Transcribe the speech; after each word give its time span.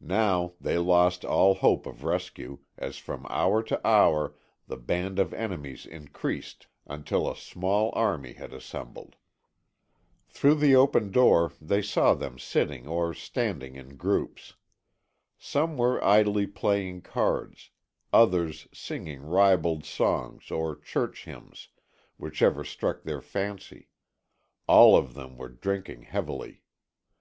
Now 0.00 0.54
they 0.60 0.76
lost 0.76 1.24
all 1.24 1.54
hope 1.54 1.86
of 1.86 2.02
rescue 2.02 2.58
as 2.76 2.98
from 2.98 3.24
hour 3.30 3.62
to 3.62 3.86
hour 3.86 4.34
the 4.66 4.76
band 4.76 5.20
of 5.20 5.32
enemies 5.32 5.86
increased 5.86 6.66
until 6.88 7.30
a 7.30 7.36
small 7.36 7.92
army 7.94 8.32
had 8.32 8.52
assembled. 8.52 9.14
Through 10.26 10.56
the 10.56 10.74
open 10.74 11.12
door 11.12 11.52
they 11.60 11.80
saw 11.80 12.14
them 12.14 12.40
sitting 12.40 12.88
or 12.88 13.14
standing 13.14 13.76
in 13.76 13.94
groups. 13.96 14.54
Some 15.38 15.76
were 15.76 16.02
idly 16.04 16.48
playing 16.48 17.02
cards; 17.02 17.70
others 18.12 18.66
singing 18.74 19.22
ribald 19.22 19.84
songs 19.84 20.50
or 20.50 20.74
church 20.74 21.24
hymns, 21.24 21.68
whichever 22.16 22.64
struck 22.64 23.04
their 23.04 23.20
fancy; 23.22 23.86
all 24.66 24.96
of 24.96 25.14
them 25.14 25.36
were 25.36 25.48
drinking 25.48 26.02
heavily. 26.02 26.64